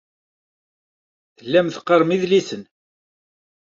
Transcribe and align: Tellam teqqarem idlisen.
Tellam 1.37 1.67
teqqarem 1.73 2.11
idlisen. 2.15 2.63